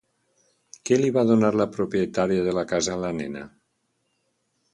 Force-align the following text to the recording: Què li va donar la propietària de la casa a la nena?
Què 0.89 0.97
li 1.01 1.11
va 1.17 1.23
donar 1.31 1.51
la 1.61 1.67
propietària 1.75 2.47
de 2.49 2.57
la 2.61 2.65
casa 2.73 2.97
a 2.97 3.01
la 3.05 3.13
nena? 3.21 3.45